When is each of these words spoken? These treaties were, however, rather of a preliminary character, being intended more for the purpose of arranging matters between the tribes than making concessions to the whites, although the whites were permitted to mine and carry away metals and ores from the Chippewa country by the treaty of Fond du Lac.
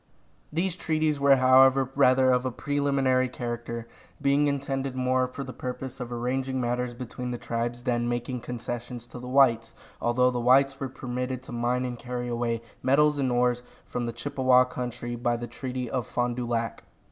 These 0.51 0.77
treaties 0.77 1.19
were, 1.19 1.35
however, 1.35 1.91
rather 1.95 2.31
of 2.31 2.43
a 2.43 2.49
preliminary 2.49 3.29
character, 3.29 3.87
being 4.19 4.47
intended 4.47 4.95
more 4.95 5.27
for 5.27 5.43
the 5.43 5.53
purpose 5.53 5.99
of 5.99 6.11
arranging 6.11 6.59
matters 6.59 6.95
between 6.95 7.29
the 7.29 7.37
tribes 7.37 7.83
than 7.83 8.09
making 8.09 8.41
concessions 8.41 9.05
to 9.05 9.19
the 9.19 9.27
whites, 9.29 9.75
although 10.01 10.31
the 10.31 10.39
whites 10.41 10.79
were 10.79 10.89
permitted 10.89 11.43
to 11.43 11.51
mine 11.51 11.85
and 11.85 11.99
carry 11.99 12.27
away 12.27 12.63
metals 12.81 13.19
and 13.19 13.31
ores 13.31 13.61
from 13.85 14.07
the 14.07 14.11
Chippewa 14.13 14.63
country 14.65 15.15
by 15.15 15.37
the 15.37 15.45
treaty 15.45 15.87
of 15.87 16.07
Fond 16.07 16.35
du 16.35 16.47
Lac. 16.47 16.83